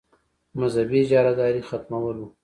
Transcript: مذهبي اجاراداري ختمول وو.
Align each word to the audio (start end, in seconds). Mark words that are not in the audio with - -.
مذهبي 0.59 1.01
اجاراداري 1.01 1.61
ختمول 1.69 2.15
وو. 2.19 2.29